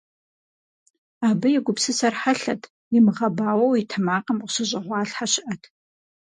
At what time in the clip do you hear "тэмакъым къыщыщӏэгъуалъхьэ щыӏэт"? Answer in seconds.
3.89-5.63